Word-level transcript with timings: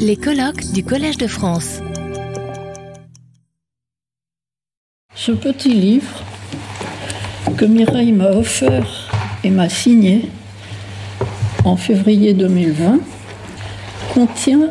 Les 0.00 0.16
colloques 0.16 0.72
du 0.72 0.82
Collège 0.82 1.18
de 1.18 1.28
France. 1.28 1.80
Ce 5.14 5.32
petit 5.32 5.70
livre 5.72 6.24
que 7.56 7.64
Mireille 7.64 8.12
m'a 8.12 8.30
offert 8.30 9.08
et 9.44 9.50
m'a 9.50 9.68
signé 9.68 10.28
en 11.64 11.76
février 11.76 12.34
2020 12.34 12.98
contient 14.12 14.70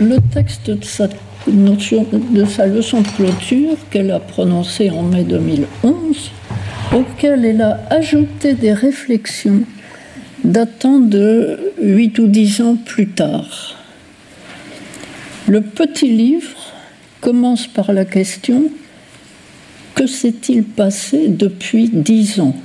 le 0.00 0.16
texte 0.32 0.70
de 0.70 0.84
sa, 0.84 1.06
leçon 2.66 3.00
de 3.02 3.08
clôture 3.16 3.76
qu'elle 3.90 4.10
a 4.10 4.20
prononcée 4.20 4.90
en 4.90 5.02
mai 5.02 5.24
2011, 5.24 6.30
auquel 6.94 7.44
elle 7.44 7.60
a 7.60 7.80
ajouté 7.90 8.54
des 8.54 8.72
réflexions 8.72 9.62
datant 10.44 10.98
de 10.98 11.72
8 11.80 12.18
ou 12.18 12.26
10 12.26 12.60
ans 12.62 12.76
plus 12.76 13.08
tard. 13.08 13.73
Le 15.46 15.60
petit 15.60 16.08
livre 16.08 16.56
commence 17.20 17.66
par 17.66 17.92
la 17.92 18.06
question 18.06 18.70
que 19.94 20.06
s'est-il 20.06 20.64
passé 20.64 21.28
depuis 21.28 21.90
dix 21.92 22.40
ans 22.40 22.56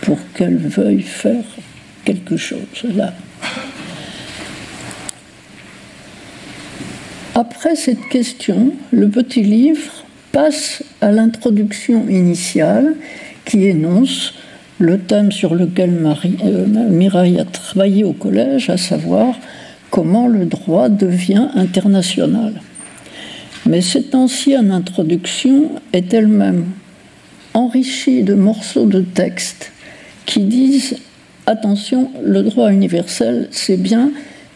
pour 0.00 0.18
qu'elle 0.34 0.56
veuille 0.56 1.02
faire 1.02 1.44
quelque 2.04 2.36
chose 2.36 2.84
là? 2.94 3.12
Après 7.34 7.74
cette 7.74 8.08
question, 8.08 8.72
le 8.92 9.08
petit 9.08 9.42
livre 9.42 10.04
passe 10.30 10.84
à 11.00 11.10
l'introduction 11.10 12.08
initiale 12.08 12.94
qui 13.44 13.66
énonce 13.66 14.34
le 14.78 14.98
thème 14.98 15.32
sur 15.32 15.56
lequel 15.56 15.90
Marie, 15.90 16.36
euh, 16.44 16.66
Mireille 16.66 17.40
a 17.40 17.44
travaillé 17.44 18.04
au 18.04 18.12
collège, 18.12 18.70
à 18.70 18.76
savoir 18.76 19.34
comment 19.90 20.28
le 20.28 20.44
droit 20.44 20.88
devient 20.88 21.48
international. 21.54 22.60
Mais 23.66 23.80
cette 23.80 24.14
ancienne 24.14 24.70
introduction 24.70 25.70
est 25.92 26.12
elle-même 26.14 26.66
enrichie 27.54 28.22
de 28.22 28.34
morceaux 28.34 28.86
de 28.86 29.00
texte 29.00 29.72
qui 30.26 30.40
disent 30.40 30.96
attention, 31.46 32.10
le 32.22 32.42
droit 32.42 32.70
universel, 32.70 33.48
c'est 33.50 33.76
bien, 33.76 34.10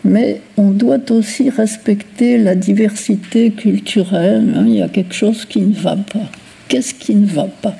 mais 0.04 0.40
on 0.56 0.70
doit 0.70 1.10
aussi 1.10 1.50
respecter 1.50 2.38
la 2.38 2.54
diversité 2.54 3.50
culturelle. 3.50 4.54
Hein. 4.56 4.64
il 4.66 4.74
y 4.74 4.82
a 4.82 4.88
quelque 4.88 5.14
chose 5.14 5.44
qui 5.44 5.60
ne 5.60 5.74
va 5.74 5.96
pas. 5.96 6.30
Qu'est-ce 6.68 6.94
qui 6.94 7.14
ne 7.14 7.26
va 7.26 7.46
pas? 7.46 7.76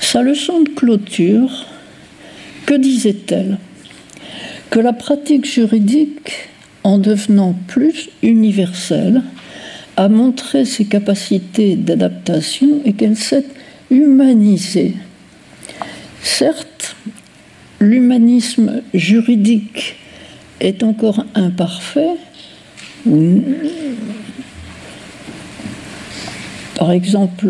Sa 0.00 0.22
leçon 0.22 0.60
de 0.60 0.68
clôture, 0.68 1.66
que 2.66 2.74
disait-elle? 2.74 3.58
Que 4.74 4.80
la 4.80 4.92
pratique 4.92 5.46
juridique 5.46 6.50
en 6.82 6.98
devenant 6.98 7.54
plus 7.68 8.10
universelle, 8.24 9.22
a 9.96 10.08
montré 10.08 10.64
ses 10.64 10.84
capacités 10.84 11.76
d'adaptation 11.76 12.80
et 12.84 12.94
qu'elle 12.94 13.16
s'est 13.16 13.46
humanisée. 13.92 14.94
Certes, 16.24 16.96
l'humanisme 17.78 18.82
juridique 18.92 19.94
est 20.58 20.82
encore 20.82 21.24
imparfait. 21.36 22.16
Par 26.76 26.90
exemple, 26.92 27.48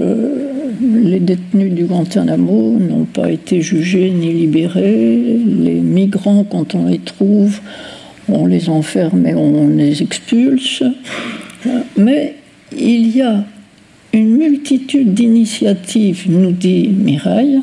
les 0.80 1.20
détenus 1.20 1.72
du 1.72 1.84
Guantanamo 1.84 2.78
n'ont 2.78 3.04
pas 3.04 3.30
été 3.30 3.62
jugés 3.62 4.10
ni 4.10 4.32
libérés. 4.32 5.38
Les 5.46 5.80
migrants, 5.80 6.44
quand 6.44 6.74
on 6.74 6.86
les 6.86 6.98
trouve, 6.98 7.60
on 8.28 8.46
les 8.46 8.68
enferme 8.68 9.26
et 9.26 9.34
on 9.34 9.68
les 9.68 10.02
expulse. 10.02 10.82
Mais 11.96 12.34
il 12.76 13.16
y 13.16 13.22
a 13.22 13.44
une 14.12 14.36
multitude 14.36 15.14
d'initiatives, 15.14 16.24
nous 16.28 16.52
dit 16.52 16.88
Mireille, 16.88 17.60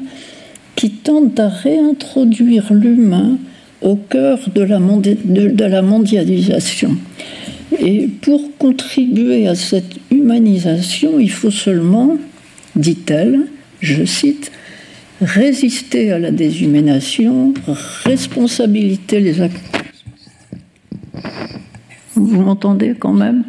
qui 0.75 0.89
tentent 0.89 1.39
à 1.39 1.47
réintroduire 1.47 2.73
l'humain 2.73 3.37
au 3.81 3.95
cœur 3.95 4.39
de 4.53 4.61
la, 4.61 4.79
de 4.79 5.65
la, 5.65 5.81
mondialisation. 5.81 6.95
Et 7.79 8.07
pour 8.07 8.57
contribuer 8.57 9.47
à 9.47 9.55
cette 9.55 9.95
humanisation, 10.11 11.19
il 11.19 11.31
faut 11.31 11.51
seulement, 11.51 12.17
dit-elle, 12.75 13.47
je 13.79 14.05
cite, 14.05 14.51
résister 15.21 16.11
à 16.11 16.19
la 16.19 16.31
déshumanisation, 16.31 17.53
responsabiliser 18.05 19.19
les 19.19 19.41
acteurs 19.41 19.81
vous 22.21 22.41
m'entendez 22.41 22.95
quand 22.97 23.13
même? 23.13 23.43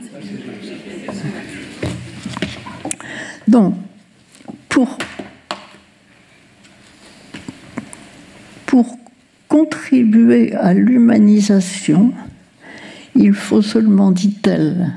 Donc, 3.49 3.75
pour, 4.69 4.97
pour 8.67 8.97
contribuer 9.49 10.55
à 10.55 10.73
l'humanisation, 10.75 12.13
il 13.15 13.35
faut 13.35 13.63
seulement, 13.63 14.11
dit-elle, 14.11 14.93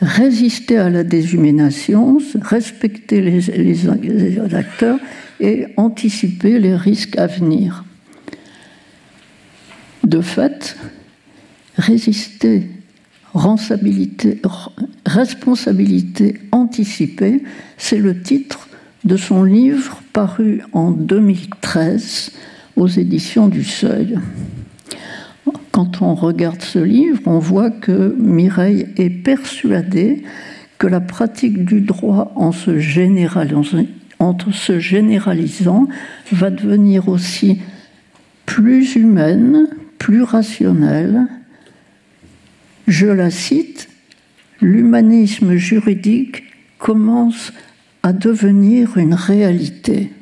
résister 0.00 0.76
à 0.76 0.90
la 0.90 1.04
déshumanisation, 1.04 2.18
respecter 2.40 3.20
les, 3.20 3.40
les, 3.40 4.54
acteurs 4.54 4.98
et 5.40 5.66
anticiper 5.76 6.58
les 6.58 6.76
risques 6.76 7.16
à 7.18 7.26
venir. 7.26 7.84
De 10.04 10.20
fait, 10.20 10.76
résister 11.76 12.68
responsabilité 15.06 16.34
anticipée, 16.52 17.42
c'est 17.76 17.98
le 17.98 18.22
titre 18.22 18.68
de 19.04 19.16
son 19.16 19.42
livre 19.42 20.02
paru 20.12 20.62
en 20.72 20.92
2013 20.92 22.30
aux 22.76 22.86
éditions 22.86 23.48
du 23.48 23.64
Seuil. 23.64 24.18
Quand 25.74 26.02
on 26.02 26.14
regarde 26.14 26.62
ce 26.62 26.78
livre, 26.78 27.18
on 27.26 27.40
voit 27.40 27.72
que 27.72 28.14
Mireille 28.16 28.86
est 28.96 29.10
persuadée 29.10 30.22
que 30.78 30.86
la 30.86 31.00
pratique 31.00 31.64
du 31.64 31.80
droit 31.80 32.30
en 32.36 32.52
se 32.52 32.78
généralisant, 32.78 33.88
va 36.30 36.50
devenir 36.50 37.08
aussi 37.08 37.60
plus 38.46 38.94
humaine, 38.94 39.66
plus 39.98 40.22
rationnelle, 40.22 41.26
je 42.86 43.08
la 43.08 43.30
cite, 43.32 43.88
l'humanisme 44.60 45.56
juridique 45.56 46.44
commence 46.78 47.52
à 48.04 48.12
devenir 48.12 48.96
une 48.96 49.14
réalité. 49.14 50.12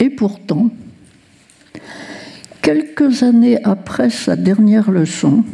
Et 0.00 0.08
pourtant, 0.08 0.70
quelques 2.62 3.24
années 3.24 3.58
après 3.64 4.08
sa 4.08 4.36
dernière 4.36 4.90
leçon, 4.90 5.44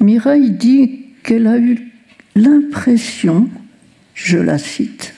Mireille 0.00 0.50
dit 0.50 1.06
qu'elle 1.24 1.46
a 1.46 1.58
eu 1.58 1.90
l'impression, 2.36 3.48
je 4.14 4.38
la 4.38 4.58
cite, 4.58 5.14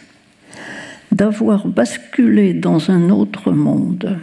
d'avoir 1.13 1.67
basculé 1.67 2.55
dans 2.55 2.91
un 2.91 3.11
autre 3.11 3.53
monde. 3.53 4.19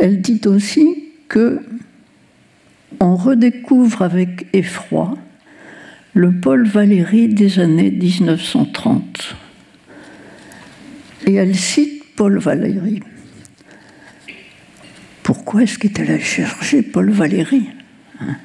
Elle 0.00 0.20
dit 0.20 0.40
aussi 0.46 1.10
que 1.28 1.60
on 3.00 3.16
redécouvre 3.16 4.02
avec 4.02 4.46
effroi 4.52 5.14
le 6.14 6.32
Paul 6.32 6.64
Valéry 6.66 7.28
des 7.28 7.58
années 7.58 7.90
1930. 7.90 9.34
Et 11.26 11.34
elle 11.34 11.56
cite 11.56 12.04
Paul 12.14 12.38
Valéry. 12.38 13.00
Pourquoi 15.44 15.64
est-ce 15.64 15.78
qu'elle 15.78 16.10
a 16.10 16.18
cherché 16.18 16.80
Paul 16.80 17.10
Valéry 17.10 17.68
hein? 18.18 18.36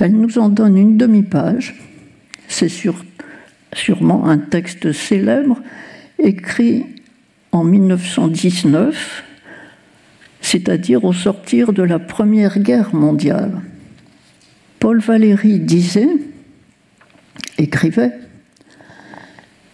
Elle 0.00 0.10
nous 0.10 0.38
en 0.38 0.48
donne 0.48 0.76
une 0.76 0.96
demi-page. 0.96 1.76
C'est 2.48 2.68
sûrement 3.72 4.26
un 4.26 4.38
texte 4.38 4.90
célèbre 4.90 5.62
écrit 6.18 6.84
en 7.52 7.62
1919, 7.62 9.24
c'est-à-dire 10.40 11.04
au 11.04 11.12
sortir 11.12 11.72
de 11.72 11.84
la 11.84 12.00
Première 12.00 12.58
Guerre 12.58 12.92
mondiale. 12.92 13.62
Paul 14.80 14.98
Valéry 14.98 15.60
disait, 15.60 16.08
écrivait, 17.56 18.14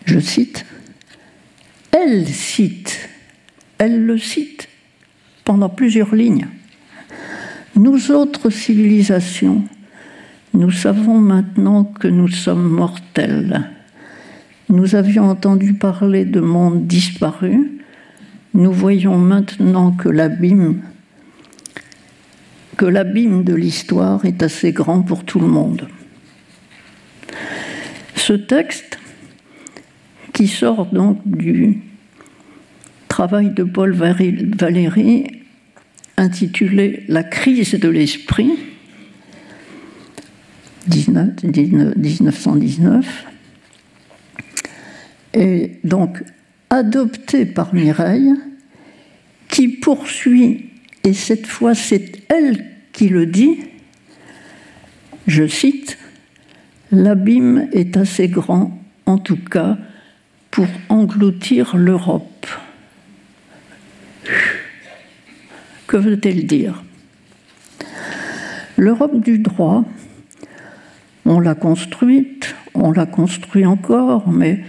je 0.05 0.19
cite, 0.19 0.67
elle 1.93 2.29
cite, 2.29 3.09
elle 3.79 4.05
le 4.05 4.19
cite 4.19 4.69
pendant 5.45 5.69
plusieurs 5.69 6.15
lignes. 6.15 6.47
Nous 7.77 8.11
autres 8.11 8.51
civilisations, 8.51 9.65
nous 10.55 10.71
savons 10.71 11.19
maintenant 11.19 11.85
que 11.85 12.09
nous 12.09 12.29
sommes 12.29 12.69
mortels 12.69 13.71
nous 14.73 14.95
avions 14.95 15.29
entendu 15.29 15.75
parler 15.75 16.25
de 16.25 16.41
mondes 16.41 16.87
disparus, 16.87 17.61
nous 18.55 18.73
voyons 18.73 19.19
maintenant 19.19 19.93
que 19.93 20.09
l'abîme 20.09 20.83
que 22.79 22.87
l'abîme 22.87 23.45
de 23.45 23.55
l'histoire 23.55 24.25
est 24.25 24.43
assez 24.43 24.73
grand 24.73 25.03
pour 25.03 25.25
tout 25.25 25.39
le 25.39 25.47
monde. 25.47 25.89
Ce 28.17 28.33
texte, 28.33 28.99
qui 30.33 30.49
sort 30.49 30.87
donc 30.87 31.21
du 31.27 31.83
travail 33.13 33.51
de 33.51 33.63
Paul 33.63 33.93
Valéry, 33.93 35.43
intitulé 36.17 37.05
La 37.09 37.23
crise 37.23 37.75
de 37.75 37.91
l'esprit, 37.91 38.53
1919, 40.91 43.27
est 45.35 45.79
donc 45.85 46.25
adopté 46.71 47.45
par 47.45 47.75
Mireille, 47.75 48.33
qui 49.51 49.69
poursuit, 49.69 50.71
et 51.05 51.13
cette 51.13 51.47
fois 51.47 51.75
c'est 51.75 52.23
elle 52.31 52.65
qui 52.95 53.11
le 53.11 53.27
dit, 53.27 53.59
je 55.27 55.47
cite, 55.47 55.99
L'abîme 56.91 57.69
est 57.73 57.99
assez 57.99 58.29
grand, 58.29 58.83
en 59.05 59.19
tout 59.19 59.37
cas, 59.37 59.77
pour 60.51 60.69
engloutir 60.89 61.77
l'Europe. 61.77 62.47
Que 65.93 65.99
veut-elle 65.99 66.47
dire? 66.47 66.83
L'Europe 68.79 69.21
du 69.21 69.39
droit, 69.39 69.85
on 71.27 71.39
l'a 71.39 71.55
construite, 71.55 72.55
on 72.73 72.93
la 72.93 73.05
construit 73.05 73.67
encore, 73.67 74.31
mais 74.31 74.65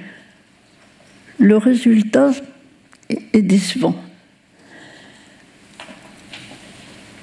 le 1.40 1.56
résultat 1.56 2.32
est 3.10 3.42
décevant. 3.42 3.96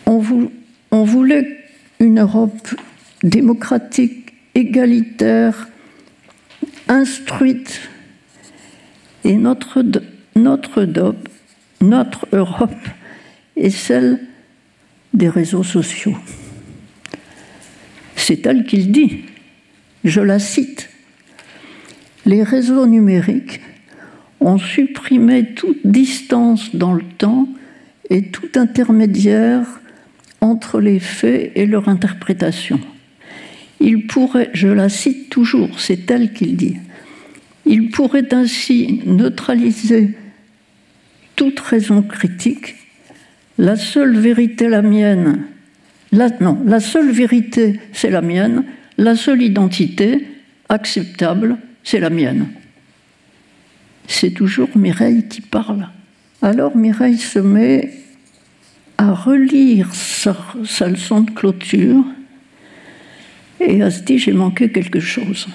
On, 0.06 1.04
voulait 1.04 1.58
une 2.00 2.20
Europe 2.20 2.68
démocratique, 3.22 4.32
égalitaire, 4.54 5.68
instruite, 6.88 7.90
et 9.24 9.36
notre, 9.36 9.84
notre 11.82 12.26
Europe 12.32 12.72
est 13.60 13.70
celle 13.70 14.20
des 15.14 15.28
réseaux 15.28 15.62
sociaux. 15.62 16.16
C'est 18.16 18.46
elle 18.46 18.64
qu'il 18.64 18.92
dit, 18.92 19.24
je 20.04 20.20
la 20.20 20.38
cite, 20.38 20.88
les 22.26 22.42
réseaux 22.42 22.86
numériques 22.86 23.60
ont 24.40 24.58
supprimé 24.58 25.54
toute 25.54 25.84
distance 25.84 26.74
dans 26.74 26.94
le 26.94 27.04
temps 27.18 27.48
et 28.08 28.30
tout 28.30 28.48
intermédiaire 28.56 29.66
entre 30.40 30.80
les 30.80 31.00
faits 31.00 31.52
et 31.54 31.66
leur 31.66 31.88
interprétation. 31.88 32.80
Il 33.80 34.06
pourrait, 34.06 34.50
je 34.52 34.68
la 34.68 34.88
cite 34.88 35.30
toujours, 35.30 35.80
c'est 35.80 36.10
elle 36.10 36.32
qu'il 36.32 36.56
dit, 36.56 36.76
il 37.66 37.90
pourrait 37.90 38.32
ainsi 38.32 39.02
neutraliser 39.06 40.14
toute 41.36 41.60
raison 41.60 42.02
critique. 42.02 42.76
La 43.60 43.76
seule 43.76 44.18
vérité, 44.18 44.70
la 44.70 44.80
mienne, 44.80 45.44
non, 46.40 46.62
la 46.64 46.80
seule 46.80 47.10
vérité, 47.10 47.78
c'est 47.92 48.08
la 48.08 48.22
mienne. 48.22 48.64
La 48.96 49.14
seule 49.16 49.42
identité 49.42 50.26
acceptable, 50.70 51.58
c'est 51.84 52.00
la 52.00 52.08
mienne. 52.08 52.46
C'est 54.08 54.30
toujours 54.30 54.70
Mireille 54.76 55.28
qui 55.28 55.42
parle. 55.42 55.88
Alors 56.40 56.74
Mireille 56.74 57.18
se 57.18 57.38
met 57.38 57.92
à 58.96 59.12
relire 59.12 59.94
sa, 59.94 60.34
sa 60.64 60.88
leçon 60.88 61.20
de 61.20 61.30
clôture 61.30 62.02
et 63.60 63.76
elle 63.76 63.92
se 63.92 64.00
dit 64.00 64.18
j'ai 64.18 64.32
manqué 64.32 64.70
quelque 64.70 65.00
chose 65.00 65.48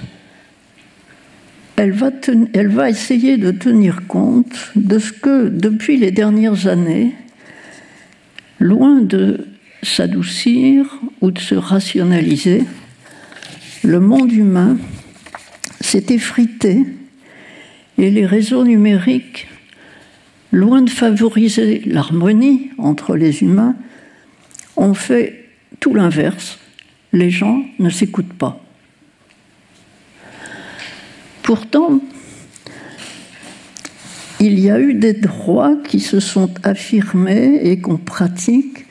elle 1.75 1.92
va, 1.92 2.10
elle 2.54 2.69
va 2.69 2.90
essayer 2.90 3.38
de 3.38 3.51
tenir 3.51 4.08
compte 4.08 4.72
de 4.75 4.98
ce 4.98 5.12
que, 5.12 5.50
depuis 5.50 5.98
les 5.98 6.12
dernières 6.12 6.68
années, 6.68 7.13
loin 8.60 9.02
de 9.02 9.48
s'adoucir 9.84 11.00
ou 11.22 11.31
de 11.31 11.40
se 11.40 11.56
rationaliser, 11.56 12.63
le 13.84 14.00
monde 14.00 14.31
humain 14.31 14.78
s'est 15.81 16.06
effrité 16.10 16.84
et 17.98 18.10
les 18.10 18.25
réseaux 18.25 18.63
numériques, 18.63 19.48
loin 20.52 20.81
de 20.81 20.90
favoriser 20.90 21.81
l'harmonie 21.86 22.72
entre 22.78 23.16
les 23.16 23.42
humains, 23.42 23.75
ont 24.75 24.94
fait 24.94 25.50
tout 25.80 25.94
l'inverse. 25.94 26.60
Les 27.13 27.30
gens 27.30 27.63
ne 27.80 27.90
s'écoutent 27.90 28.34
pas. 28.34 28.62
Pourtant, 31.44 32.01
il 34.40 34.60
y 34.60 34.70
a 34.70 34.80
eu 34.80 34.94
des 34.94 35.14
droits 35.14 35.76
qui 35.88 36.00
se 36.00 36.20
sont 36.20 36.50
affirmés 36.64 37.60
et 37.64 37.80
qu'on 37.80 37.98
pratique. 37.98 38.86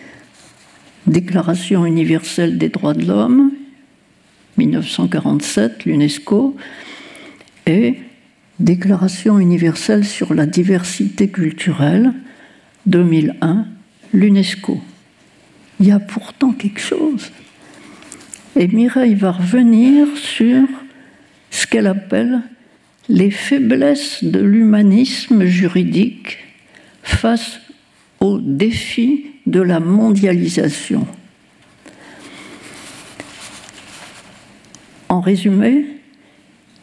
Déclaration 1.06 1.84
universelle 1.84 2.56
des 2.56 2.70
droits 2.70 2.94
de 2.94 3.04
l'homme, 3.04 3.52
1947, 4.56 5.84
l'UNESCO, 5.84 6.56
et 7.66 7.98
Déclaration 8.60 9.38
universelle 9.40 10.04
sur 10.04 10.32
la 10.32 10.46
diversité 10.46 11.28
culturelle, 11.28 12.12
2001, 12.86 13.66
l'UNESCO. 14.12 14.80
Il 15.80 15.86
y 15.86 15.90
a 15.90 15.98
pourtant 15.98 16.52
quelque 16.52 16.80
chose. 16.80 17.32
Et 18.54 18.68
Mireille 18.68 19.16
va 19.16 19.32
revenir 19.32 20.06
sur 20.16 20.68
ce 21.50 21.66
qu'elle 21.66 21.88
appelle 21.88 22.42
les 23.08 23.30
faiblesses 23.30 24.24
de 24.24 24.40
l'humanisme 24.40 25.44
juridique 25.44 26.38
face 27.02 27.60
aux 28.20 28.38
défis 28.40 29.26
de 29.46 29.60
la 29.60 29.80
mondialisation. 29.80 31.06
En 35.08 35.20
résumé, 35.20 35.86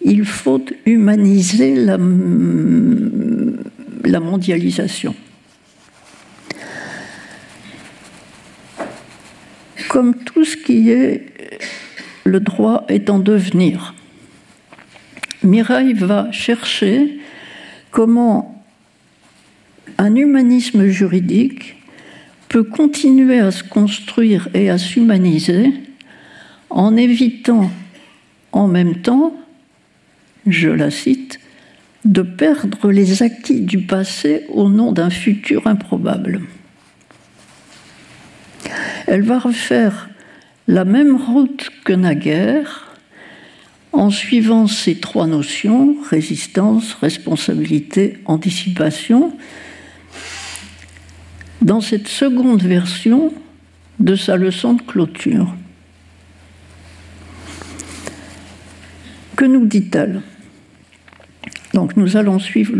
il 0.01 0.25
faut 0.25 0.63
humaniser 0.85 1.75
la, 1.75 1.97
la 4.03 4.19
mondialisation. 4.19 5.15
Comme 9.89 10.15
tout 10.15 10.45
ce 10.45 10.55
qui 10.55 10.89
est 10.91 11.25
le 12.23 12.39
droit 12.39 12.85
est 12.87 13.09
en 13.09 13.19
devenir. 13.19 13.93
Mireille 15.43 15.93
va 15.93 16.31
chercher 16.31 17.19
comment 17.89 18.63
un 19.97 20.15
humanisme 20.15 20.87
juridique 20.87 21.77
peut 22.47 22.63
continuer 22.63 23.39
à 23.39 23.51
se 23.51 23.63
construire 23.63 24.49
et 24.53 24.69
à 24.69 24.77
s'humaniser 24.77 25.73
en 26.69 26.95
évitant 26.95 27.71
en 28.51 28.67
même 28.67 29.01
temps, 29.01 29.35
je 30.45 30.69
la 30.69 30.91
cite, 30.91 31.39
de 32.03 32.21
perdre 32.21 32.91
les 32.91 33.23
acquis 33.23 33.61
du 33.61 33.79
passé 33.79 34.45
au 34.49 34.69
nom 34.69 34.91
d'un 34.91 35.09
futur 35.09 35.67
improbable. 35.67 36.41
Elle 39.07 39.21
va 39.21 39.39
refaire 39.39 40.09
la 40.67 40.85
même 40.85 41.15
route 41.15 41.69
que 41.83 41.93
naguère 41.93 42.90
en 43.93 44.09
suivant 44.09 44.67
ces 44.67 44.95
trois 44.95 45.27
notions, 45.27 45.97
résistance, 46.09 46.93
responsabilité, 46.95 48.17
anticipation, 48.25 49.35
dans 51.61 51.81
cette 51.81 52.07
seconde 52.07 52.63
version 52.63 53.33
de 53.99 54.15
sa 54.15 54.35
leçon 54.35 54.73
de 54.73 54.81
clôture. 54.81 55.53
Que 59.35 59.45
nous 59.45 59.65
dit-elle? 59.65 60.21
Donc 61.73 61.97
nous 61.97 62.17
allons 62.17 62.39
suivre 62.39 62.75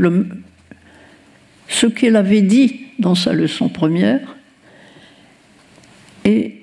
ce 1.68 1.88
qu'elle 1.88 2.16
avait 2.16 2.42
dit 2.42 2.82
dans 3.00 3.16
sa 3.16 3.34
leçon 3.34 3.70
première 3.70 4.36
et 6.26 6.62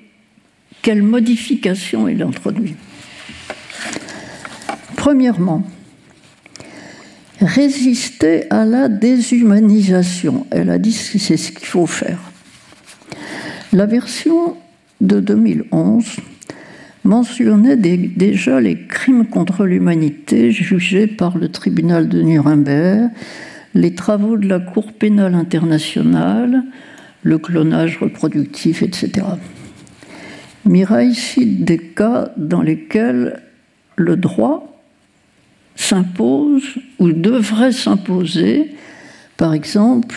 quelle 0.81 1.03
modification 1.03 2.07
elle 2.07 2.21
introduit. 2.21 2.75
Premièrement, 4.99 5.63
résister 7.39 8.43
à 8.49 8.65
la 8.65 8.89
déshumanisation. 8.89 10.45
Elle 10.51 10.69
a 10.69 10.77
dit 10.77 10.91
que 10.91 11.17
c'est 11.17 11.37
ce 11.37 11.53
qu'il 11.53 11.67
faut 11.67 11.85
faire. 11.85 12.19
La 13.71 13.85
version 13.85 14.57
de 14.99 15.21
2011 15.21 16.03
mentionnait 17.05 17.77
déjà 17.77 18.59
les 18.59 18.87
crimes 18.87 19.25
contre 19.25 19.65
l'humanité 19.65 20.51
jugés 20.51 21.07
par 21.07 21.37
le 21.37 21.47
tribunal 21.47 22.09
de 22.09 22.21
Nuremberg, 22.21 23.09
les 23.75 23.95
travaux 23.95 24.35
de 24.35 24.49
la 24.49 24.59
Cour 24.59 24.91
pénale 24.91 25.33
internationale, 25.33 26.63
le 27.23 27.37
clonage 27.37 27.99
reproductif, 27.99 28.83
etc. 28.83 29.25
Mireille 30.65 31.15
cite 31.15 31.63
des 31.63 31.77
cas 31.77 32.33
dans 32.35 32.61
lesquels 32.61 33.41
le 33.95 34.17
droit 34.17 34.69
s'impose 35.79 36.75
ou 36.99 37.13
devrait 37.13 37.71
s'imposer, 37.71 38.75
par 39.37 39.53
exemple, 39.53 40.15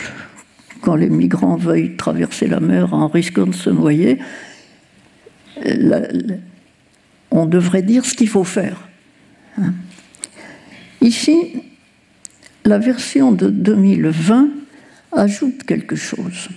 quand 0.81 0.97
les 0.97 1.09
migrants 1.09 1.57
veuillent 1.57 1.97
traverser 1.97 2.49
la 2.49 2.59
mer 2.59 2.93
en 2.93 3.07
risquant 3.07 3.47
de 3.47 3.55
se 3.55 3.71
noyer, 3.71 4.19
on 7.31 7.47
devrait 7.47 7.83
dire 7.83 8.05
ce 8.05 8.15
qu'il 8.15 8.29
faut 8.29 8.43
faire. 8.43 8.77
Hein. 9.57 9.73
Ici, 11.01 11.63
la 12.65 12.79
version 12.79 13.31
de 13.31 13.49
2020 13.49 14.49
ajoute 15.13 15.63
quelque 15.63 15.95
chose 15.95 16.49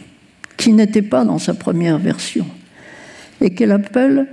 qui 0.58 0.74
n'était 0.74 1.04
pas 1.04 1.26
dans 1.26 1.40
sa 1.40 1.54
première 1.54 2.00
version 2.00 2.48
et 3.40 3.54
qu'elle 3.54 3.72
appelle 3.72 4.28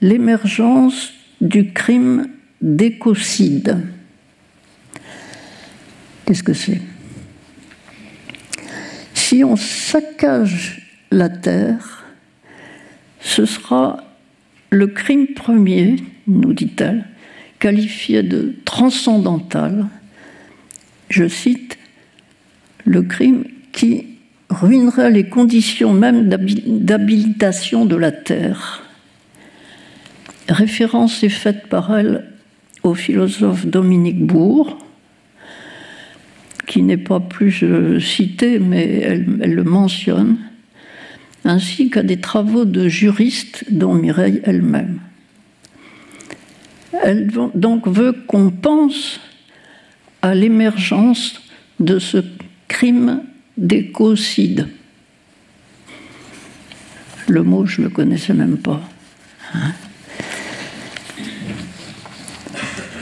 l'émergence 0.00 1.12
du 1.40 1.72
crime 1.72 2.28
d'écocide. 2.60 3.78
Qu'est-ce 6.32 6.42
que 6.42 6.54
c'est? 6.54 6.80
Si 9.12 9.44
on 9.44 9.54
saccage 9.54 10.80
la 11.10 11.28
terre, 11.28 12.06
ce 13.20 13.44
sera 13.44 14.02
le 14.70 14.86
crime 14.86 15.26
premier, 15.34 15.96
nous 16.26 16.54
dit-elle, 16.54 17.04
qualifié 17.58 18.22
de 18.22 18.54
transcendantal, 18.64 19.88
je 21.10 21.28
cite, 21.28 21.76
le 22.86 23.02
crime 23.02 23.44
qui 23.72 24.06
ruinerait 24.48 25.10
les 25.10 25.28
conditions 25.28 25.92
même 25.92 26.30
d'habilitation 26.30 27.84
de 27.84 27.96
la 27.96 28.10
terre. 28.10 28.82
Référence 30.48 31.22
est 31.24 31.28
faite 31.28 31.66
par 31.66 31.94
elle 31.94 32.24
au 32.82 32.94
philosophe 32.94 33.66
Dominique 33.66 34.24
Bourg, 34.24 34.78
qui 36.72 36.80
n'est 36.80 36.96
pas 36.96 37.20
plus 37.20 37.62
euh, 37.64 38.00
cité, 38.00 38.58
mais 38.58 39.00
elle, 39.00 39.26
elle 39.42 39.52
le 39.52 39.62
mentionne 39.62 40.38
ainsi 41.44 41.90
qu'à 41.90 42.02
des 42.02 42.16
travaux 42.16 42.64
de 42.64 42.88
juristes 42.88 43.66
dont 43.70 43.92
Mireille 43.92 44.40
elle-même. 44.44 45.00
Elle 47.02 47.30
donc 47.54 47.86
veut 47.86 48.12
qu'on 48.26 48.48
pense 48.48 49.20
à 50.22 50.34
l'émergence 50.34 51.42
de 51.78 51.98
ce 51.98 52.24
crime 52.68 53.22
d'écocide. 53.58 54.66
Le 57.28 57.42
mot, 57.42 57.66
je 57.66 57.82
ne 57.82 57.88
le 57.88 57.92
connaissais 57.92 58.32
même 58.32 58.56
pas. 58.56 58.80
Hein. 59.52 59.72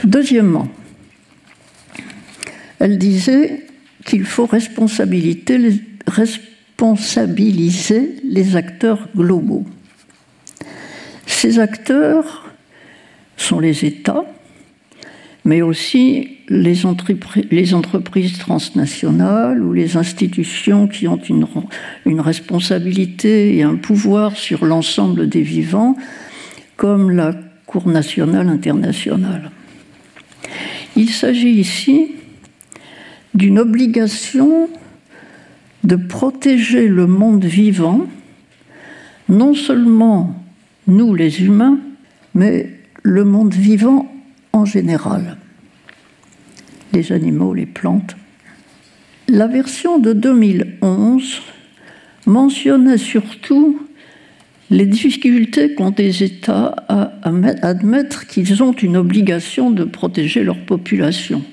Deuxièmement, 0.03 0.67
elle 2.81 2.97
disait 2.97 3.67
qu'il 4.05 4.25
faut 4.25 4.47
responsabiliser 4.47 5.59
les, 8.23 8.55
acteurs 8.55 9.07
globaux. 9.15 9.65
Ces 11.27 11.59
acteurs 11.59 12.49
sont 13.37 13.59
les 13.59 13.85
États, 13.85 14.25
mais 15.45 15.61
aussi 15.61 16.39
les, 16.49 16.83
entreprises 16.87 18.39
transnationales 18.39 19.61
ou 19.61 19.73
les 19.73 19.95
institutions 19.95 20.87
qui 20.87 21.07
ont 21.07 21.21
une 22.07 22.19
responsabilité 22.19 23.57
et 23.57 23.61
un 23.61 23.75
pouvoir 23.75 24.35
sur 24.37 24.65
l'ensemble 24.65 25.29
des 25.29 25.43
vivants, 25.43 25.95
comme 26.77 27.11
la 27.11 27.35
Cour 27.67 27.87
nationale 27.87 28.49
internationale. 28.49 29.51
Il 30.95 31.11
s'agit 31.11 31.51
ici 31.51 32.15
d'une 33.33 33.59
obligation 33.59 34.69
de 35.83 35.95
protéger 35.95 36.87
le 36.87 37.07
monde 37.07 37.45
vivant, 37.45 38.07
non 39.29 39.53
seulement 39.53 40.43
nous 40.87 41.15
les 41.15 41.43
humains, 41.43 41.79
mais 42.35 42.69
le 43.03 43.23
monde 43.23 43.53
vivant 43.53 44.11
en 44.53 44.65
général, 44.65 45.37
les 46.93 47.11
animaux, 47.11 47.53
les 47.53 47.65
plantes. 47.65 48.15
La 49.27 49.47
version 49.47 49.97
de 49.97 50.13
2011 50.13 51.41
mentionnait 52.25 52.97
surtout 52.97 53.79
les 54.69 54.85
difficultés 54.85 55.73
qu'ont 55.73 55.91
des 55.91 56.23
États 56.23 56.75
à 56.87 57.13
admettre 57.23 58.27
qu'ils 58.27 58.61
ont 58.61 58.73
une 58.73 58.97
obligation 58.97 59.71
de 59.71 59.83
protéger 59.83 60.43
leur 60.43 60.59
population 60.59 61.43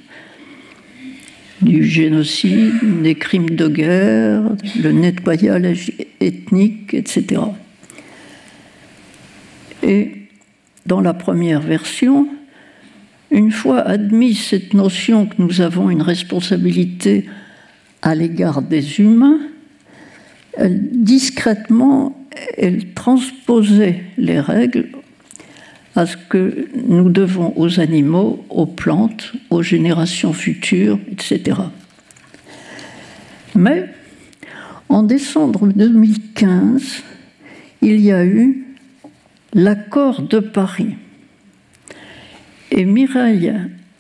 du 1.61 1.85
génocide, 1.85 3.03
des 3.03 3.15
crimes 3.15 3.51
de 3.51 3.69
guerre, 3.69 4.43
le 4.81 4.93
nettoyage 4.93 5.93
ethnique, 6.21 6.95
etc. 6.95 7.41
Et 9.83 10.13
dans 10.87 11.01
la 11.01 11.15
première 11.15 11.61
version, 11.61 12.29
une 13.31 13.51
fois 13.51 13.81
admise 13.81 14.39
cette 14.39 14.75
notion 14.75 15.27
que 15.27 15.35
nous 15.39 15.61
avons 15.61 15.91
une 15.91 16.03
responsabilité 16.03 17.27
à 18.03 18.15
l'égard 18.15 18.63
des 18.63 19.01
humains, 19.01 19.41
discrètement, 20.67 22.27
elle 22.57 22.93
transposait 22.95 24.03
les 24.17 24.41
règles 24.41 24.89
à 25.97 26.07
ce 26.07 26.17
que 26.17 26.69
nous 26.75 27.11
devons 27.11 27.53
aux 27.57 27.81
animaux, 27.81 28.45
aux 28.51 28.67
plantes, 28.67 29.33
aux 29.51 29.63
générations 29.63 30.33
futures, 30.33 30.99
etc. 31.11 31.59
Mais 33.55 33.87
en 34.89 35.03
décembre 35.03 35.67
2015, 35.69 37.03
il 37.83 38.01
y 38.01 38.13
a 38.13 38.25
eu 38.25 38.67
l'accord 39.55 40.23
de 40.23 40.39
Paris. 40.39 40.97
Et 42.71 42.85
Mireille 42.85 43.53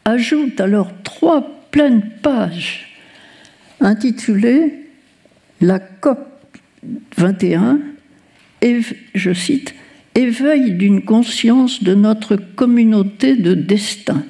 ajoute 0.04 0.60
alors 0.60 0.90
trois 1.02 1.66
pleines 1.70 2.08
pages 2.22 2.88
intitulées 3.80 4.74
La 5.60 5.78
COP 5.78 6.18
21 7.16 7.80
et, 8.62 8.80
je 9.14 9.32
cite, 9.32 9.74
d'une 10.26 11.02
conscience 11.02 11.82
de 11.82 11.94
notre 11.94 12.36
communauté 12.36 13.36
de 13.36 13.54
destin. 13.54 14.24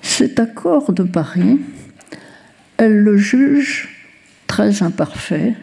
Cet 0.00 0.40
accord 0.40 0.92
de 0.92 1.02
Paris, 1.02 1.58
elle 2.78 2.96
le 2.96 3.16
juge 3.18 3.88
très 4.46 4.82
imparfait, 4.82 5.54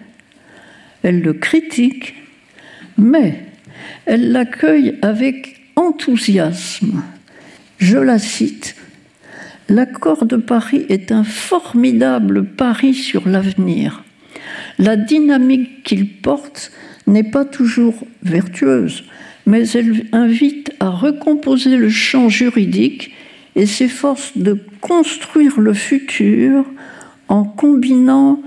elle 1.02 1.22
le 1.22 1.34
critique, 1.34 2.14
mais 2.98 3.44
elle 4.06 4.32
l'accueille 4.32 5.00
avec 5.02 5.62
enthousiasme. 5.76 7.02
Je 7.80 7.98
la 7.98 8.20
cite, 8.20 8.76
L'accord 9.70 10.26
de 10.26 10.38
Paris 10.38 10.86
est 10.88 11.12
un 11.12 11.26
formidable 11.26 12.46
pari 12.46 12.94
sur 12.94 13.28
l'avenir. 13.28 14.06
La 14.80 14.96
dynamique 14.96 15.84
qu'il 15.84 16.08
porte 16.08 16.72
n'est 17.08 17.24
pas 17.24 17.46
toujours 17.46 17.96
vertueuse, 18.24 19.04
mais 19.46 19.68
elle 19.70 20.06
invite 20.12 20.72
à 20.80 20.90
recomposer 20.90 21.78
le 21.78 21.90
champ 21.90 22.30
juridique 22.30 23.14
et 23.56 23.66
s'efforce 23.66 24.38
de 24.38 24.60
construire 24.82 25.60
le 25.60 25.74
futur 25.74 26.66
en 27.28 27.44
combinant 27.44 28.42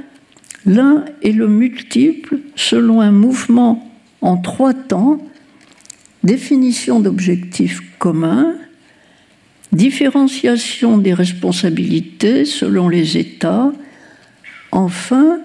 l'un 0.67 1.05
et 1.23 1.33
le 1.33 1.49
multiple 1.49 2.39
selon 2.55 3.01
un 3.01 3.11
mouvement 3.11 3.91
en 4.21 4.37
trois 4.37 4.75
temps, 4.75 5.19
définition 6.23 7.01
d'objectifs 7.01 7.81
communs, 7.99 8.55
différenciation 9.73 10.99
des 10.99 11.15
responsabilités 11.15 12.45
selon 12.45 12.89
les 12.89 13.17
États, 13.17 13.73
enfin 14.71 15.41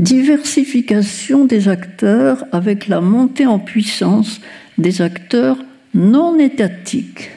diversification 0.00 1.44
des 1.44 1.68
acteurs 1.68 2.44
avec 2.52 2.88
la 2.88 3.00
montée 3.00 3.46
en 3.46 3.58
puissance 3.58 4.40
des 4.78 5.02
acteurs 5.02 5.58
non 5.94 6.38
étatiques. 6.38 7.30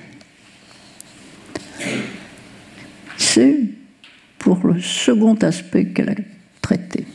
C'est 3.18 3.60
pour 4.40 4.66
le 4.66 4.80
second 4.80 5.36
aspect 5.36 5.86
qu'elle 5.86 6.10
a 6.10 6.16
traité. 6.62 7.06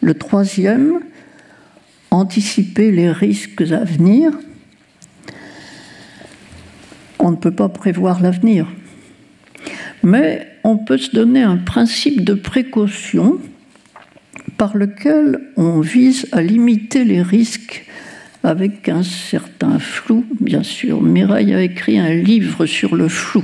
Le 0.00 0.14
troisième, 0.14 1.00
anticiper 2.10 2.92
les 2.92 3.10
risques 3.10 3.62
à 3.62 3.84
venir. 3.84 4.32
On 7.18 7.30
ne 7.32 7.36
peut 7.36 7.54
pas 7.54 7.68
prévoir 7.68 8.20
l'avenir. 8.20 8.68
Mais 10.04 10.48
on 10.64 10.76
peut 10.76 10.98
se 10.98 11.10
donner 11.10 11.42
un 11.42 11.56
principe 11.56 12.24
de 12.24 12.34
précaution 12.34 13.40
par 14.62 14.76
lequel 14.76 15.40
on 15.56 15.80
vise 15.80 16.28
à 16.30 16.40
limiter 16.40 17.02
les 17.02 17.20
risques 17.20 17.84
avec 18.44 18.88
un 18.88 19.02
certain 19.02 19.80
flou, 19.80 20.24
bien 20.40 20.62
sûr. 20.62 21.02
Mireille 21.02 21.52
a 21.52 21.60
écrit 21.60 21.98
un 21.98 22.14
livre 22.14 22.64
sur 22.64 22.94
le 22.94 23.08
flou, 23.08 23.42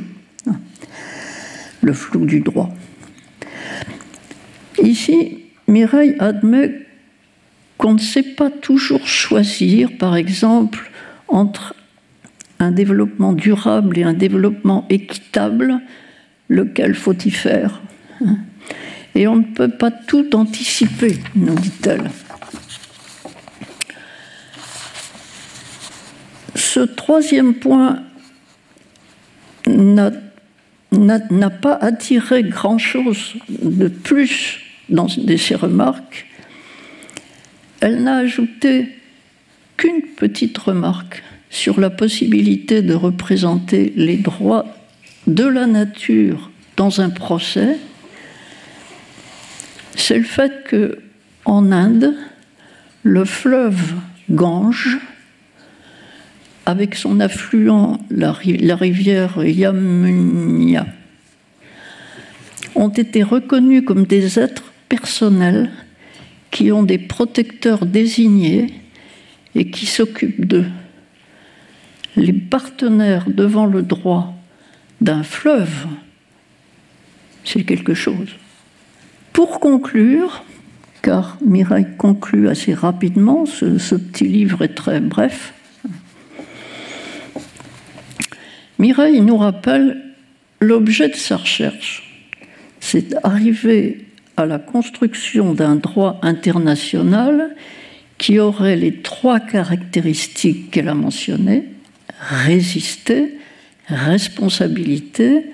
le 1.82 1.92
flou 1.92 2.24
du 2.24 2.38
droit. 2.38 2.72
Ici, 4.80 5.40
Mireille 5.66 6.14
admet 6.20 6.86
qu'on 7.78 7.94
ne 7.94 7.98
sait 7.98 8.22
pas 8.36 8.50
toujours 8.50 9.08
choisir, 9.08 9.90
par 9.98 10.14
exemple, 10.14 10.88
entre 11.26 11.74
un 12.60 12.70
développement 12.70 13.32
durable 13.32 13.98
et 13.98 14.04
un 14.04 14.14
développement 14.14 14.86
équitable, 14.88 15.80
lequel 16.48 16.94
faut 16.94 17.18
y 17.24 17.32
faire 17.32 17.82
Et 19.18 19.26
on 19.26 19.34
ne 19.34 19.42
peut 19.42 19.68
pas 19.68 19.90
tout 19.90 20.36
anticiper, 20.36 21.18
nous 21.34 21.56
dit-elle. 21.56 22.08
Ce 26.54 26.78
troisième 26.78 27.54
point 27.54 28.04
n'a 29.66 30.12
pas 31.50 31.74
attiré 31.74 32.44
grand-chose 32.44 33.34
de 33.48 33.88
plus 33.88 34.60
dans 34.88 35.08
ses 35.08 35.56
remarques. 35.56 36.28
Elle 37.80 38.04
n'a 38.04 38.18
ajouté 38.18 38.86
qu'une 39.76 40.02
petite 40.16 40.56
remarque 40.58 41.24
sur 41.50 41.80
la 41.80 41.90
possibilité 41.90 42.82
de 42.82 42.94
représenter 42.94 43.92
les 43.96 44.18
droits 44.18 44.66
de 45.26 45.44
la 45.44 45.66
nature 45.66 46.52
dans 46.76 47.00
un 47.00 47.10
procès, 47.10 47.78
c'est 50.08 50.16
le 50.16 50.24
fait 50.24 50.64
que 50.64 51.00
en 51.44 51.70
Inde, 51.70 52.14
le 53.02 53.26
fleuve 53.26 53.92
Gange, 54.30 54.96
avec 56.64 56.94
son 56.94 57.20
affluent, 57.20 57.98
la, 58.08 58.32
rivière 58.32 59.44
Yamuna, 59.44 60.86
ont 62.74 62.88
été 62.88 63.22
reconnus 63.22 63.82
comme 63.84 64.06
des 64.06 64.38
êtres 64.38 64.72
personnels 64.88 65.68
qui 66.50 66.72
ont 66.72 66.84
des 66.84 66.96
protecteurs 66.96 67.84
désignés 67.84 68.80
et 69.54 69.70
qui 69.70 69.84
s'occupent 69.84 70.46
d'eux. 70.46 70.70
Les 72.16 72.32
partenaires 72.32 73.28
devant 73.28 73.66
le 73.66 73.82
droit 73.82 74.34
d'un 75.02 75.22
fleuve, 75.22 75.86
c'est 77.44 77.64
quelque 77.64 77.92
chose. 77.92 78.30
Pour 79.38 79.60
conclure, 79.60 80.42
car 81.00 81.38
Mireille 81.46 81.86
conclut 81.96 82.48
assez 82.48 82.74
rapidement, 82.74 83.46
ce, 83.46 83.94
petit 83.94 84.24
livre 84.24 84.62
est 84.62 84.74
très 84.74 84.98
bref, 84.98 85.54
Mireille 88.80 89.20
nous 89.20 89.36
rappelle 89.36 90.02
l'objet 90.58 91.08
de 91.08 91.14
sa 91.14 91.36
recherche, 91.36 92.20
c'est 92.80 93.10
d'arriver 93.10 94.06
à 94.36 94.44
la 94.44 94.58
construction 94.58 95.54
d'un 95.54 95.76
droit 95.76 96.18
international 96.22 97.54
qui 98.18 98.40
aurait 98.40 98.74
les 98.74 99.02
trois 99.02 99.38
caractéristiques 99.38 100.72
qu'elle 100.72 100.88
a 100.88 100.94
mentionnées, 100.94 101.62
résister, 102.18 103.38
responsabilité, 103.86 105.44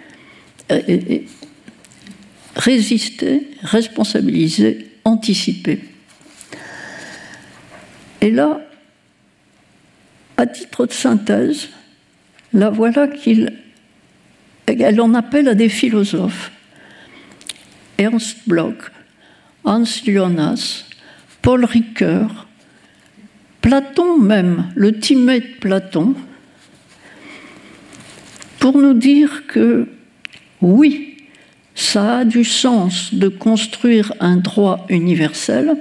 et, 0.71 1.27
résister, 2.57 3.49
responsabiliser, 3.63 4.91
anticiper. 5.05 5.81
Et 8.21 8.31
là, 8.31 8.61
à 10.37 10.47
titre 10.47 10.87
de 10.87 10.93
synthèse, 10.93 11.69
la 12.53 12.71
voilà 12.71 13.09
qu'il 13.09 13.53
elle 14.67 15.01
en 15.01 15.15
appelle 15.15 15.49
à 15.49 15.55
des 15.55 15.69
philosophes 15.69 16.51
Ernst 17.99 18.39
Bloch, 18.47 18.91
Hans 19.65 19.85
Jonas, 19.85 20.85
Paul 21.43 21.65
Ricoeur, 21.65 22.49
Platon 23.61 24.19
même, 24.19 24.71
le 24.75 24.99
timide 24.99 25.59
Platon, 25.61 26.15
pour 28.59 28.79
nous 28.79 28.95
dire 28.95 29.47
que 29.47 29.87
oui, 30.61 31.14
ça 31.75 32.19
a 32.19 32.25
du 32.25 32.45
sens 32.45 33.13
de 33.13 33.29
construire 33.29 34.13
un 34.21 34.37
droit 34.37 34.87
universel, 34.89 35.77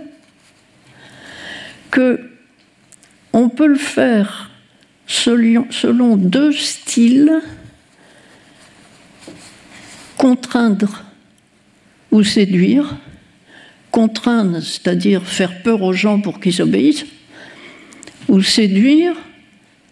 que 1.91 2.19
on 3.31 3.49
peut 3.49 3.67
le 3.67 3.75
faire 3.75 4.51
selon 5.07 6.15
deux 6.17 6.51
styles, 6.53 7.41
contraindre 10.17 11.03
ou 12.11 12.23
séduire, 12.23 12.95
contraindre, 13.91 14.61
c'est-à-dire 14.61 15.25
faire 15.25 15.61
peur 15.61 15.81
aux 15.81 15.93
gens 15.93 16.21
pour 16.21 16.39
qu'ils 16.39 16.61
obéissent, 16.61 17.05
ou 18.27 18.41
séduire, 18.41 19.15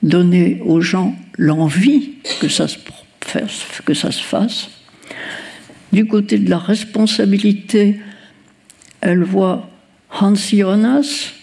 donner 0.02 0.62
aux 0.66 0.82
gens 0.82 1.16
l'envie 1.38 2.14
que 2.40 2.48
ça 2.48 2.68
se 2.68 2.80
fasse. 4.24 4.70
Du 5.92 6.06
côté 6.06 6.38
de 6.38 6.50
la 6.50 6.58
responsabilité, 6.58 8.00
elle 9.02 9.24
voit 9.24 9.70
Hans 10.10 10.36
Jonas. 10.36 11.34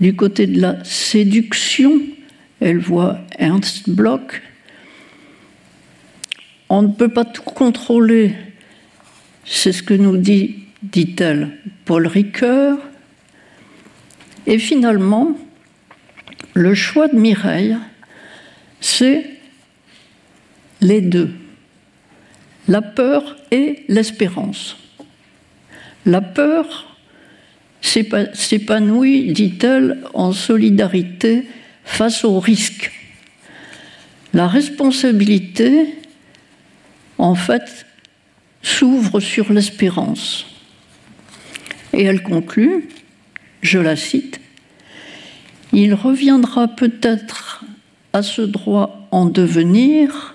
Du 0.00 0.16
côté 0.16 0.46
de 0.46 0.60
la 0.60 0.82
séduction, 0.84 2.00
elle 2.60 2.78
voit 2.78 3.18
Ernst 3.38 3.90
Bloch. 3.90 4.42
On 6.68 6.82
ne 6.82 6.88
peut 6.88 7.08
pas 7.08 7.24
tout 7.24 7.42
contrôler 7.42 8.34
c'est 9.44 9.72
ce 9.72 9.82
que 9.82 9.94
nous 9.94 10.16
dit, 10.16 10.64
dit-elle, 10.82 11.58
Paul 11.84 12.06
Ricoeur. 12.06 12.78
Et 14.46 14.58
finalement, 14.58 15.36
le 16.54 16.74
choix 16.74 17.08
de 17.08 17.16
Mireille, 17.16 17.76
c'est 18.80 19.30
les 20.80 21.00
deux, 21.00 21.30
la 22.68 22.82
peur 22.82 23.36
et 23.50 23.84
l'espérance. 23.88 24.76
La 26.06 26.20
peur 26.20 26.96
s'épanouit, 27.80 29.32
dit-elle, 29.32 29.98
en 30.14 30.32
solidarité 30.32 31.46
face 31.84 32.24
au 32.24 32.38
risque. 32.40 32.92
La 34.34 34.46
responsabilité, 34.46 35.94
en 37.18 37.34
fait, 37.34 37.86
s'ouvre 38.62 39.20
sur 39.20 39.52
l'espérance. 39.52 40.46
Et 41.92 42.04
elle 42.04 42.22
conclut, 42.22 42.88
je 43.60 43.78
la 43.78 43.96
cite, 43.96 44.40
Il 45.72 45.94
reviendra 45.94 46.68
peut-être 46.68 47.64
à 48.12 48.22
ce 48.22 48.42
droit 48.42 49.08
en 49.10 49.26
devenir 49.26 50.34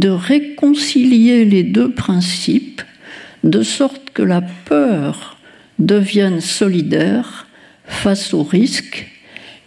de 0.00 0.10
réconcilier 0.10 1.44
les 1.44 1.62
deux 1.62 1.90
principes 1.90 2.82
de 3.44 3.62
sorte 3.62 4.10
que 4.10 4.22
la 4.22 4.42
peur 4.42 5.38
devienne 5.78 6.40
solidaire 6.40 7.46
face 7.86 8.34
au 8.34 8.42
risque 8.42 9.06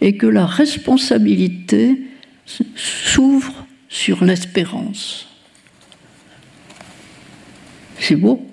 et 0.00 0.16
que 0.16 0.26
la 0.26 0.46
responsabilité 0.46 2.00
s'ouvre 2.76 3.66
sur 3.88 4.24
l'espérance. 4.24 5.28
C'est 7.98 8.16
beau. 8.16 8.46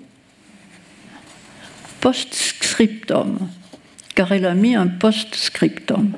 Post-scriptum, 2.00 3.38
car 4.14 4.32
elle 4.32 4.46
a 4.46 4.54
mis 4.54 4.74
un 4.74 4.86
post-scriptum. 4.86 6.12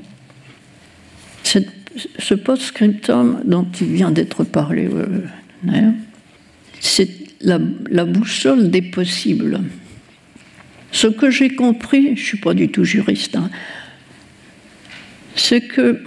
Ce 1.44 2.34
post-scriptum 2.34 3.42
dont 3.44 3.66
il 3.80 3.92
vient 3.92 4.10
d'être 4.10 4.44
parlé, 4.44 4.86
euh, 4.86 5.24
c'est 6.80 7.10
la, 7.40 7.58
boussole 8.04 8.70
des 8.70 8.82
possibles. 8.82 9.60
Ce 10.92 11.06
que 11.06 11.30
j'ai 11.30 11.54
compris, 11.54 12.16
je 12.16 12.20
ne 12.20 12.26
suis 12.26 12.38
pas 12.38 12.54
du 12.54 12.68
tout 12.68 12.84
juriste, 12.84 13.36
hein, 13.36 13.50
c'est 15.36 15.60
que, 15.60 16.02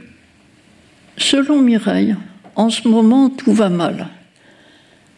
selon 1.17 1.61
Mireille, 1.61 2.15
en 2.55 2.69
ce 2.69 2.87
moment, 2.87 3.29
tout 3.29 3.53
va 3.53 3.69
mal 3.69 4.09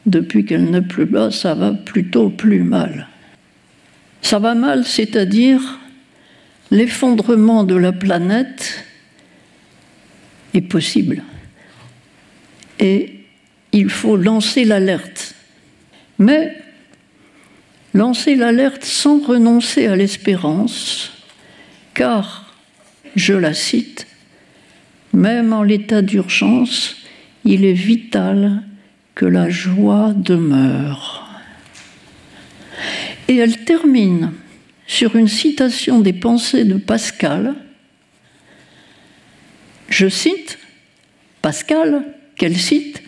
depuis 0.05 0.45
qu'elle 0.45 0.69
n'est 0.69 0.81
plus 0.81 1.05
là, 1.05 1.31
ça 1.31 1.55
va 1.55 1.73
plutôt 1.73 2.29
plus 2.29 2.61
mal. 2.61 3.07
Ça 4.21 4.39
va 4.39 4.53
mal, 4.55 4.85
c'est-à-dire 4.85 5.79
l'effondrement 6.71 7.63
de 7.63 7.75
la 7.75 7.91
planète 7.91 8.85
est 10.53 10.61
possible. 10.61 11.23
Et 12.79 13.14
il 13.75 13.89
faut 13.89 14.15
lancer 14.15 14.63
l'alerte. 14.63 15.35
Mais 16.17 16.57
lancer 17.93 18.35
l'alerte 18.35 18.85
sans 18.85 19.19
renoncer 19.19 19.85
à 19.87 19.97
l'espérance, 19.97 21.11
car, 21.93 22.55
je 23.17 23.33
la 23.33 23.53
cite, 23.53 24.07
même 25.13 25.51
en 25.51 25.61
l'état 25.61 26.01
d'urgence, 26.01 26.95
il 27.43 27.65
est 27.65 27.73
vital 27.73 28.63
que 29.13 29.25
la 29.25 29.49
joie 29.49 30.13
demeure. 30.15 31.27
Et 33.27 33.35
elle 33.35 33.65
termine 33.65 34.31
sur 34.87 35.17
une 35.17 35.27
citation 35.27 35.99
des 35.99 36.13
pensées 36.13 36.63
de 36.63 36.77
Pascal. 36.77 37.55
Je 39.89 40.07
cite 40.07 40.59
Pascal, 41.41 42.05
qu'elle 42.37 42.57
cite, 42.57 43.04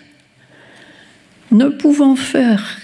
ne 1.52 1.70
pouvant 1.70 2.16
faire 2.16 2.78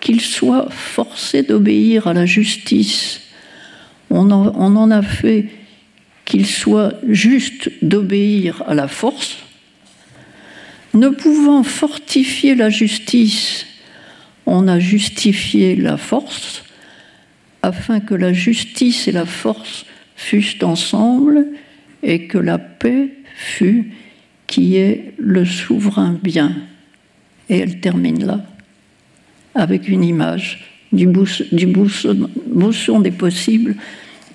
qu'il 0.00 0.20
soit 0.20 0.70
forcé 0.70 1.42
d'obéir 1.42 2.06
à 2.06 2.12
la 2.12 2.26
justice, 2.26 3.20
on 4.10 4.30
en, 4.30 4.90
a 4.90 5.02
fait 5.02 5.46
qu'il 6.24 6.46
soit 6.46 6.94
juste 7.08 7.70
d'obéir 7.82 8.62
à 8.66 8.74
la 8.74 8.88
force, 8.88 9.38
ne 10.94 11.08
pouvant 11.08 11.62
fortifier 11.62 12.54
la 12.54 12.70
justice, 12.70 13.66
on 14.46 14.68
a 14.68 14.78
justifié 14.78 15.76
la 15.76 15.96
force, 15.96 16.64
afin 17.62 18.00
que 18.00 18.14
la 18.14 18.32
justice 18.32 19.08
et 19.08 19.12
la 19.12 19.26
force 19.26 19.84
fussent 20.16 20.62
ensemble 20.62 21.48
et 22.02 22.26
que 22.26 22.38
la 22.38 22.58
paix 22.58 23.10
fût 23.36 23.92
qui 24.46 24.76
est 24.76 25.12
le 25.18 25.44
souverain 25.44 26.18
bien. 26.22 26.56
Et 27.48 27.58
elle 27.58 27.80
termine 27.80 28.24
là, 28.24 28.40
avec 29.54 29.88
une 29.88 30.04
image 30.04 30.68
du, 30.92 31.06
bousson, 31.06 32.28
des 33.00 33.10
possibles 33.10 33.74